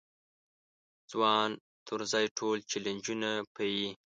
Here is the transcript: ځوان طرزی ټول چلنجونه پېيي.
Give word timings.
ځوان 1.11 1.49
طرزی 1.87 2.25
ټول 2.37 2.57
چلنجونه 2.71 3.29
پېيي. 3.55 3.89